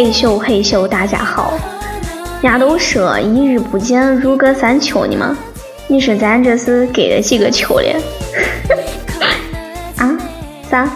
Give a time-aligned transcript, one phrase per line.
[0.00, 1.58] 嘿咻嘿咻，大家好。
[2.42, 5.36] 丫都说一日不见如隔三秋呢嘛，
[5.88, 8.00] 你说咱这是给了几个秋了？
[9.98, 10.16] 啊？
[10.70, 10.88] 啥？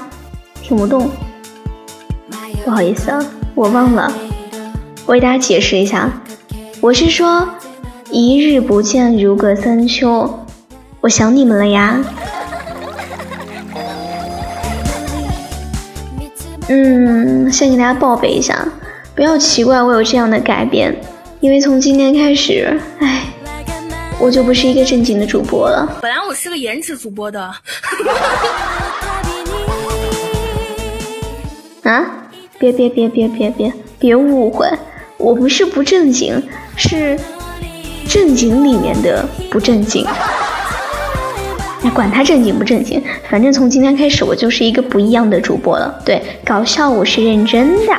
[0.63, 1.11] 听不懂？
[2.65, 3.19] 不好意思啊，
[3.57, 4.09] 我忘了。
[5.05, 6.09] 我给大家解释一下，
[6.81, 7.45] 我是说
[8.09, 10.47] 一日不见如隔三秋，
[11.01, 11.99] 我想你们了呀。
[16.75, 18.67] 嗯，先给大家报备一下，
[19.15, 20.97] 不要奇怪我有这样的改变，
[21.41, 23.25] 因为从今天开始，哎，
[24.19, 25.99] 我就不是一个正经的主播了。
[26.01, 27.39] 本来我是个颜值主播的。
[31.85, 32.07] 啊！
[32.59, 34.67] 别别别别别别别误会，
[35.19, 36.43] 我不是不正经，
[36.75, 37.19] 是
[38.09, 40.07] 正经里面的不正经。
[41.85, 46.01] 哎，管他正经不正经，反正从今天开始我就是一个不一样的主播了。
[46.05, 47.97] 对，搞笑我是认真的。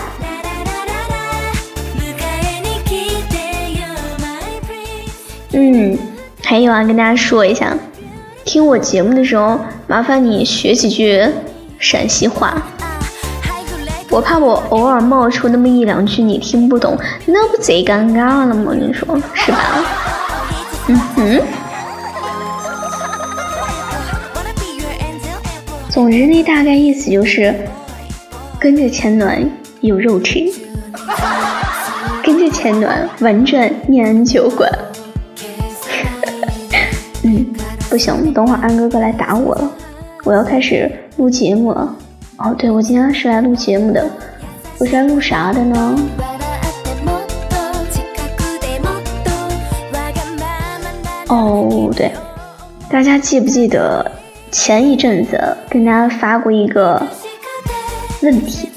[5.52, 5.98] 嗯，
[6.42, 7.78] 还有啊，跟大家说一下，
[8.46, 11.22] 听我节目的时候，麻烦你学几句
[11.78, 12.56] 陕西话。
[14.10, 18.74] 我怕我偶尔冒出那么一两句你听不懂，那不贼尴尬了吗？
[18.74, 19.60] 你说是吧？
[20.88, 21.42] 嗯哼。
[25.94, 27.54] 总之，那大概意思就是
[28.60, 29.48] 跟着前暖
[29.82, 30.52] 有肉吃，
[32.24, 34.68] 跟着前暖玩转念酒馆。
[37.22, 37.46] 嗯，
[37.92, 39.72] 不行，等会安哥哥来打我了，
[40.24, 41.96] 我要开始录节目了。
[42.38, 44.04] 哦，对，我今天是来录节目的，
[44.80, 45.96] 我是来录啥的呢？
[51.28, 52.12] 哦，对，
[52.90, 54.12] 大家记不记得？
[54.54, 57.02] 前一阵子跟大家发过一个
[58.22, 58.70] 问题：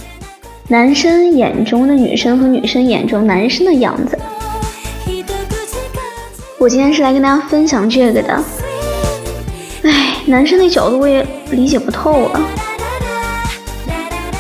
[0.69, 4.19] 男生眼中的女生和女生眼中男生的样子。
[6.59, 8.43] 我今天是来跟大家分享这个的。
[9.83, 12.41] 哎，男生的角度我也理解不透啊，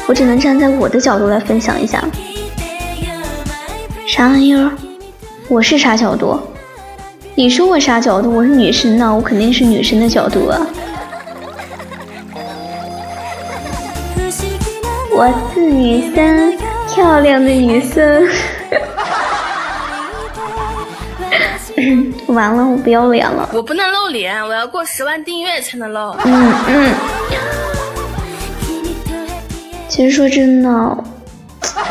[0.09, 2.03] 我只能站在我的角度来分享一下。
[4.07, 4.71] 啥玩意儿？
[5.49, 6.41] 我是啥角度？
[7.35, 8.33] 你说我啥角度？
[8.35, 10.67] 我是女生呢，我肯定是女生的角度啊。
[15.19, 16.59] 我是女生，
[16.95, 18.29] 漂亮的女生。
[22.29, 23.49] 完了，我不要脸了。
[23.55, 26.15] 我不能露脸，我要过十万订阅才能露。
[26.23, 26.95] 嗯嗯。
[29.89, 30.69] 其实说真的，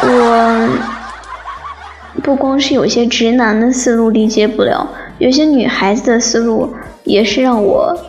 [0.03, 0.69] 我
[2.21, 4.87] 不光是有些直男的思路理解不了，
[5.17, 6.71] 有些女孩子的思路
[7.03, 7.99] 也是让我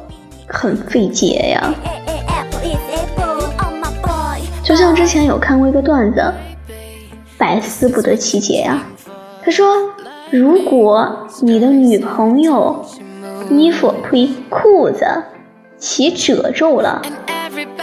[0.47, 1.75] 很费解呀。
[4.67, 6.21] 就像之前有看过一个段子，
[7.39, 8.83] 百思不得其解呀。
[9.45, 9.65] 他说
[10.29, 12.85] ：“如果你的女朋友
[13.49, 15.07] 衣服呸裤子
[15.79, 17.01] 起褶皱了，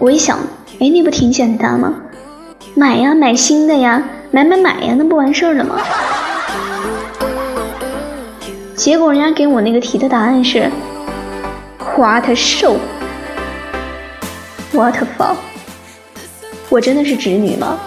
[0.00, 0.38] 我一想，
[0.80, 1.94] 哎，那不挺简单吗？
[2.74, 5.76] 买呀，买新的呀，买买买呀，那不完事儿了吗？
[8.74, 10.70] 结果人家给我那个题的答案是。
[11.94, 12.76] 夸他瘦
[14.72, 15.36] What the fuck?
[16.68, 17.78] 我真的是直女吗？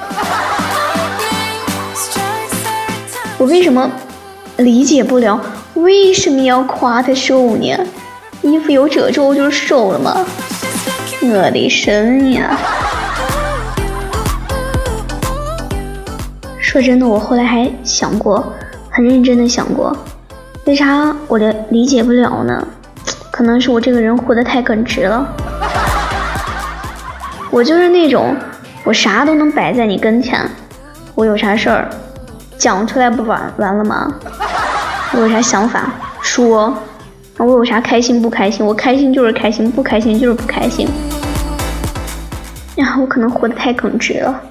[3.38, 3.92] 我为什么
[4.56, 5.42] 理解不了？
[5.74, 7.78] 为什么要夸他瘦呢？
[8.44, 10.26] 衣服有褶皱就瘦了吗？
[11.22, 12.58] 我的神呀！
[16.62, 18.54] 说真的，我后来还想过，
[18.90, 19.94] 很认真的想过，
[20.64, 22.66] 为啥我的理解不了呢？
[23.38, 25.24] 可能是我这个人活得太耿直了，
[27.52, 28.36] 我就是那种
[28.84, 30.44] 我啥都能摆在你跟前，
[31.14, 31.88] 我有啥事儿
[32.58, 34.12] 讲出来不完完了吗？
[35.14, 35.88] 我有啥想法
[36.20, 36.76] 说，
[37.38, 38.66] 我有啥开心不开心？
[38.66, 40.88] 我开心就是开心，不开心就是不开心。
[42.78, 44.42] 呀，我可能活得太耿直了，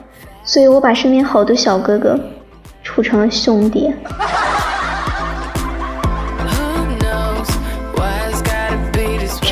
[0.44, 2.16] 所以我把身边好多小哥哥
[2.84, 3.92] 处成了兄弟。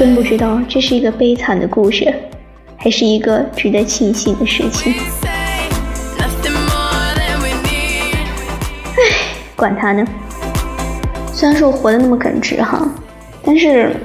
[0.05, 2.15] 真不知道这是一个悲惨的故事，
[2.77, 4.93] 还是一个值得庆幸的事情。
[8.97, 9.01] 唉，
[9.57, 10.05] 管他呢。
[11.33, 12.87] 虽然说我活得那么耿直哈，
[13.43, 13.97] 但是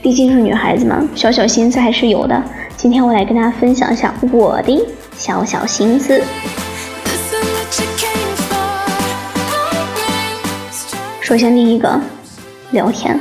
[0.00, 2.40] 毕竟是女孩子嘛，小小心思还是有的。
[2.76, 4.86] 今天我来跟大家分享一下我的
[5.16, 6.22] 小小心思。
[11.20, 12.00] 首先第一个，
[12.70, 13.18] 聊天。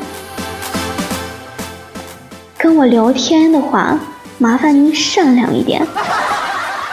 [2.62, 3.98] 跟我聊天的话，
[4.38, 5.84] 麻烦您善良一点，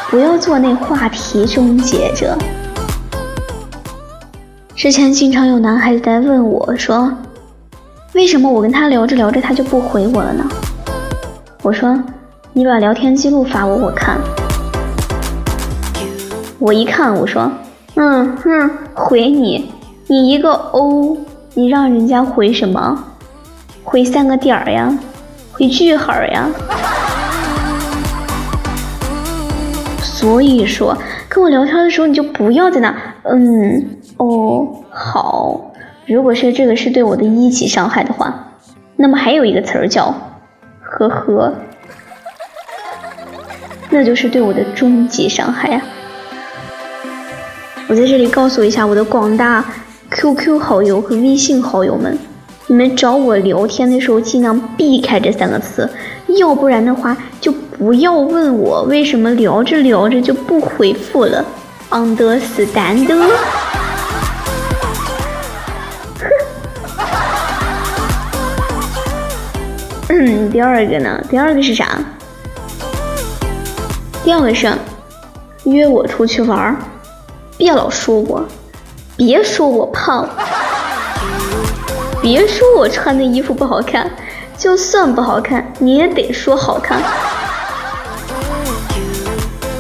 [0.09, 2.35] 不要做那话题终结者。
[4.75, 7.13] 之前经常有男孩子在问我说，
[8.15, 10.49] 为什么我跟他聊着聊着他就不回我了呢？
[11.63, 12.03] 我说，
[12.55, 14.17] 你把聊天记录发我，我看。
[16.59, 17.53] 我一看，我说，
[17.97, 19.71] 嗯哼，回你，
[20.07, 21.19] 你一个 O，
[21.53, 23.05] 你让人家回什么？
[23.85, 24.99] 回三个点儿呀，
[25.59, 26.49] 回句号呀。
[30.01, 30.97] 所以说，
[31.29, 32.95] 跟我聊天的时候，你就不要在那，
[33.25, 35.73] 嗯，哦，好。
[36.07, 38.53] 如果是这个是对我的一级伤害的话，
[38.97, 40.15] 那么还有一个词儿叫，
[40.81, 41.53] 呵呵，
[43.91, 45.83] 那就是对我的终极伤害呀。
[47.89, 49.65] 我在这里告诉一下我的广大
[50.11, 52.19] QQ 好友和微信好友们。
[52.71, 55.89] 你们找我聊天的时候，尽量避开这三个词，
[56.37, 61.43] 要不然的话，就不要问我为什么聊着聊着就不回复了。
[61.89, 63.11] Understand？
[70.11, 71.25] 嗯，第二个呢？
[71.31, 71.99] 第二个是啥？
[74.23, 74.71] 第二个是
[75.65, 76.77] 约我出去玩儿，
[77.57, 78.47] 别老说我，
[79.17, 80.29] 别说我胖。
[82.21, 84.11] 别说我穿的衣服不好看，
[84.57, 87.01] 就算不好看，你也得说好看。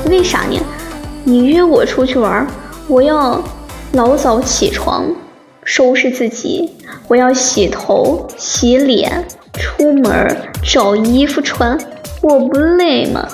[0.07, 0.59] 为啥呢？
[1.25, 2.47] 你约我出去玩，
[2.87, 3.43] 我要
[3.93, 5.05] 老早起床，
[5.65, 6.73] 收拾自己，
[7.09, 11.77] 我要洗头、洗脸、出门找衣服穿，
[12.23, 13.29] 我不累吗？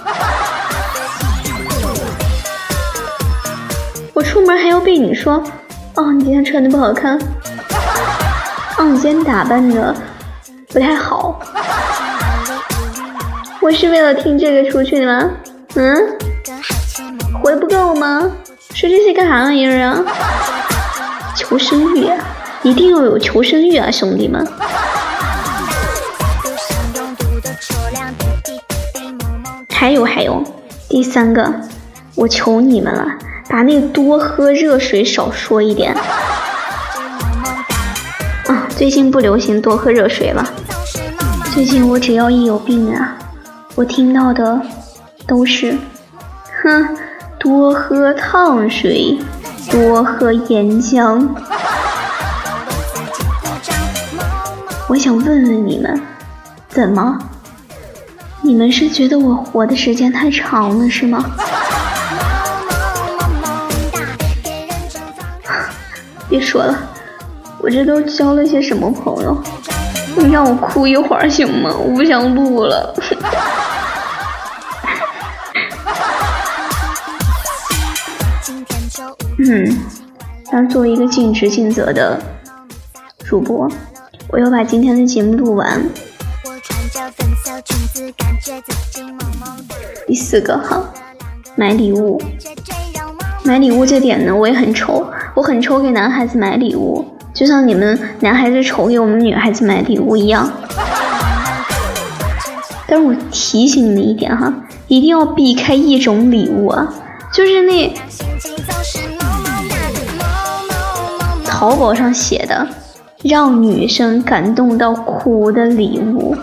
[4.14, 5.44] 我出门还要被你说，
[5.94, 7.18] 哦，你今天穿的不好看。
[8.76, 9.94] 哦，你今天打扮的
[10.69, 11.38] 不太好，
[13.61, 15.31] 我是为了听这个出去的吗？
[15.76, 15.97] 嗯，
[17.41, 18.31] 回不够吗？
[18.75, 20.05] 说这些干啥玩意儿啊？
[21.37, 22.11] 求生欲，
[22.62, 24.44] 一定要有求生欲啊，兄弟们！
[29.71, 30.43] 还有还有，
[30.88, 31.55] 第三个，
[32.17, 33.06] 我求你们了，
[33.49, 35.94] 把那多喝热水少说一点。
[38.84, 40.46] 最近不流行多喝热水了。
[41.54, 43.16] 最近我只要一有病啊，
[43.76, 44.60] 我听到的
[45.26, 45.75] 都是，
[46.62, 46.94] 哼，
[47.38, 49.19] 多喝烫水，
[49.70, 51.26] 多喝岩浆。
[54.87, 55.98] 我想问问你们，
[56.69, 57.19] 怎么？
[58.42, 61.25] 你们是觉得我活的时间太长了是吗？
[66.28, 66.78] 别说了。
[67.64, 69.43] 我这都交了些什么朋友？
[70.19, 71.75] 你让我哭一会儿行吗？
[71.75, 72.94] 我不想录了。
[79.38, 79.78] 嗯，
[80.52, 82.20] 那作为一个尽职尽责的
[83.25, 83.66] 主播，
[84.28, 85.82] 我要把今天的节目录完。
[90.06, 90.85] 第四个哈，
[91.56, 92.21] 买礼物。
[93.42, 97.02] 买礼物这点呢，我也很愁，我很愁给男孩子买礼物。
[97.35, 100.49] 就像你们男孩子愁给我们女孩子买礼物一样，
[102.87, 104.55] 但是我提醒你们一点哈，
[104.87, 106.87] 一定要避开一种礼物啊，
[107.33, 107.93] 就是那
[111.45, 112.64] 淘宝上写的
[113.25, 116.37] 让女生感动到哭的礼物。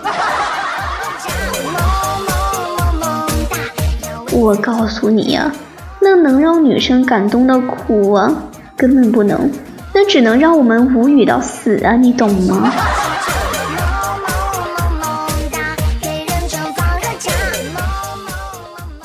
[4.30, 5.50] 我告诉你呀，
[6.02, 8.30] 那能让女生感动到哭啊，
[8.76, 9.50] 根本不能。
[9.94, 12.72] 那只能让我们无语到死啊，你懂吗？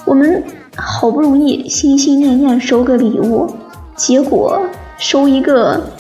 [0.05, 0.41] 我们
[0.75, 3.53] 好不容易心心念念收个礼物，
[3.95, 4.61] 结果
[4.97, 5.91] 收一个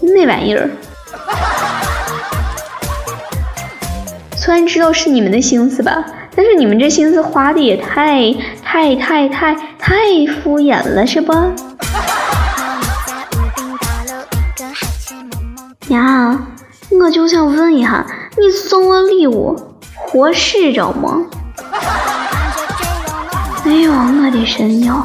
[0.00, 0.70] 那玩意儿。
[4.36, 9.96] 虽然知道是你们的心思吧，但是你们这心思花的也太太太太太
[10.40, 11.50] 敷衍了，是吧？
[15.88, 16.36] 呀，
[17.00, 18.04] 我就想问一下，
[18.36, 19.54] 你送我礼物
[19.94, 21.24] 合适着吗？
[23.64, 25.04] 哎呦，我的神哟！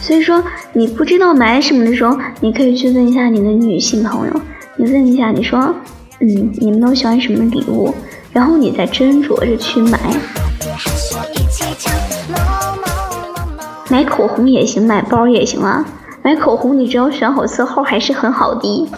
[0.00, 0.42] 所以说，
[0.72, 4.40] 你不知道买什么的时候，你可以去问一下你的女性朋友，
[4.76, 5.74] 你问一下，你说，
[6.20, 7.92] 嗯，你们都喜欢什么礼物？
[8.32, 9.98] 然后你再斟酌着去买。
[13.90, 15.84] 买口红也行，买包也行啊。
[16.22, 18.88] 买口红你只要选好色号，还是很好的。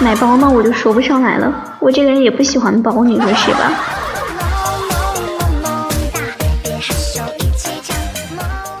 [0.00, 0.50] 买包吗？
[0.50, 1.54] 我就说不上来了。
[1.78, 3.70] 我这个人也不喜欢包，你说是吧？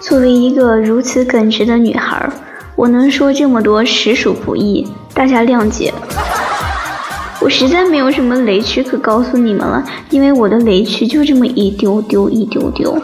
[0.00, 2.28] 作为一个如此耿直的女孩，
[2.74, 5.94] 我能说这么多实属不易，大家谅解。
[7.40, 13.00] 我实在没有什么雷区可告诉你们了，因为我的雷区就这么一丢丢一丢丢。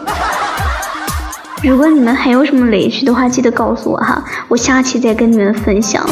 [1.63, 6.03] 如果你们还有什么雷区的话，记得告诉我哈，我下期再跟你们分享。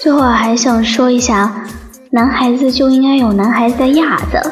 [0.00, 1.64] 最后还想说一下，
[2.10, 4.42] 男孩子就应该有男孩子的样子，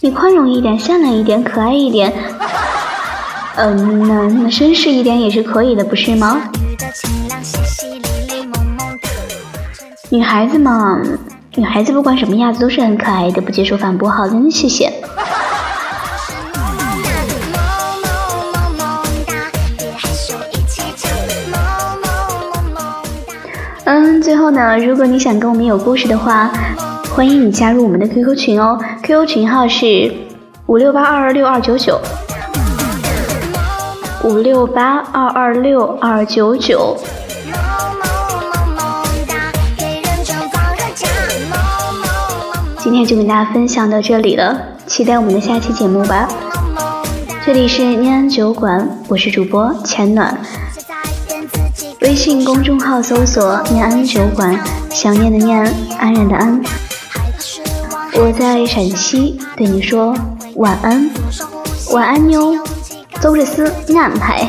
[0.00, 2.12] 你宽容一点，善良一点，可爱一点，
[3.54, 6.40] 嗯，那那绅士一点也是可以的，不是吗？
[10.10, 11.00] 女孩子嘛，
[11.58, 14.92] 女孩子不管什么样子都是很可爱的，不接受反驳，好的，谢谢。
[23.84, 26.48] 嗯，最后呢，如果你想跟我们有故事的话，
[27.12, 30.14] 欢迎你加入我们的 QQ 群哦，QQ 群号是
[30.66, 32.00] 五六八二二六二九九，
[34.22, 36.96] 五六八二二六二九九。
[42.88, 46.26] 今天就跟大家分享到这里了，期待我们的下期节目吧。
[47.44, 50.34] 这里是念安酒馆，我是主播钱暖。
[52.00, 56.62] 微信公众号搜索“念安酒馆”，想念的念，安然的安。
[58.14, 60.14] 我在陕西对你说
[60.54, 61.10] 晚安，
[61.92, 62.56] 晚安妞，
[63.20, 64.48] 走着思安排。